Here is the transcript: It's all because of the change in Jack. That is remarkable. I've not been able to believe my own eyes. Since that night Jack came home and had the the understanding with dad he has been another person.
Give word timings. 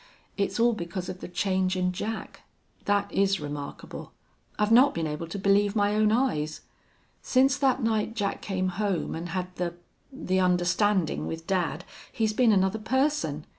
It's 0.35 0.59
all 0.59 0.73
because 0.73 1.09
of 1.09 1.19
the 1.19 1.27
change 1.27 1.75
in 1.75 1.91
Jack. 1.91 2.41
That 2.85 3.13
is 3.13 3.39
remarkable. 3.39 4.13
I've 4.57 4.71
not 4.71 4.95
been 4.95 5.05
able 5.05 5.27
to 5.27 5.37
believe 5.37 5.75
my 5.75 5.93
own 5.93 6.11
eyes. 6.11 6.61
Since 7.21 7.55
that 7.57 7.83
night 7.83 8.15
Jack 8.15 8.41
came 8.41 8.69
home 8.81 9.13
and 9.13 9.29
had 9.29 9.55
the 9.57 9.75
the 10.11 10.39
understanding 10.39 11.27
with 11.27 11.45
dad 11.45 11.85
he 12.11 12.23
has 12.23 12.33
been 12.33 12.51
another 12.51 12.79
person. 12.79 13.45